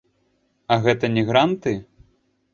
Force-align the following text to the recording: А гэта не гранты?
А 0.75 0.77
гэта 0.85 1.11
не 1.19 1.23
гранты? 1.29 1.77